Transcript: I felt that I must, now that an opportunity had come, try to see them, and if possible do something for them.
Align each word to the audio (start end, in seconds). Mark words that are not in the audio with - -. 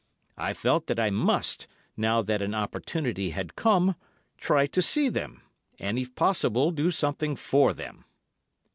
I 0.39 0.53
felt 0.53 0.87
that 0.87 0.99
I 0.99 1.11
must, 1.11 1.67
now 1.95 2.23
that 2.23 2.41
an 2.41 2.55
opportunity 2.55 3.29
had 3.29 3.55
come, 3.55 3.93
try 4.39 4.65
to 4.65 4.81
see 4.81 5.09
them, 5.09 5.43
and 5.77 5.99
if 5.99 6.15
possible 6.15 6.71
do 6.71 6.89
something 6.89 7.35
for 7.35 7.71
them. 7.71 8.05